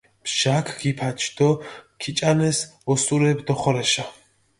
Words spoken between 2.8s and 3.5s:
ოსურეფი